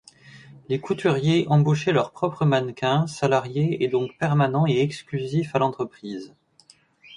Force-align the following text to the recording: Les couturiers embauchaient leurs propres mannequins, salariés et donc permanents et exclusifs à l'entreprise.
Les 0.67 0.79
couturiers 0.79 1.45
embauchaient 1.47 1.91
leurs 1.91 2.09
propres 2.11 2.43
mannequins, 2.43 3.05
salariés 3.05 3.83
et 3.83 3.87
donc 3.87 4.17
permanents 4.17 4.65
et 4.65 4.81
exclusifs 4.81 5.53
à 5.53 5.59
l'entreprise. 5.59 6.33